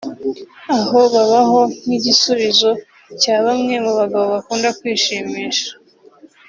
[0.77, 2.69] aho babaho nk’igisubizo
[3.21, 5.69] cya bamwe mu bagabo bakunda kwishimisha